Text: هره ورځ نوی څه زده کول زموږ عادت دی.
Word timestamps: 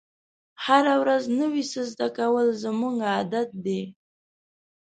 هره 0.63 0.93
ورځ 1.01 1.23
نوی 1.39 1.63
څه 1.71 1.81
زده 1.91 2.07
کول 2.17 2.47
زموږ 2.63 2.95
عادت 3.11 3.49
دی. 3.65 3.81